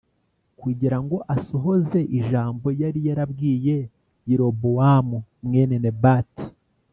kugira 0.61 0.97
ngo 1.03 1.17
asohoze 1.35 1.99
ijambo 2.19 2.67
yari 2.81 2.99
yarabwiye 3.07 3.77
Yerobowamu 4.29 5.17
mwene 5.45 5.77
Nebati 5.83 6.45